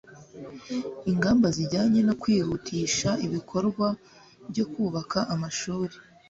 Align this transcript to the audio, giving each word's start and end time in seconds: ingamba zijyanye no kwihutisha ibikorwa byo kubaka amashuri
ingamba 1.11 1.47
zijyanye 1.55 1.99
no 2.07 2.13
kwihutisha 2.21 3.09
ibikorwa 3.25 3.87
byo 4.49 4.65
kubaka 4.71 5.19
amashuri 5.33 5.95